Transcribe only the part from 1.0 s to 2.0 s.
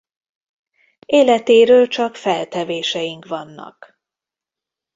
Életéről